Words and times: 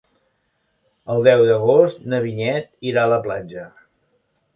El 1.15 1.19
deu 1.27 1.43
d'agost 1.49 2.01
na 2.13 2.21
Vinyet 2.23 2.71
irà 2.93 3.03
a 3.05 3.13
la 3.13 3.21
platja. 3.29 3.67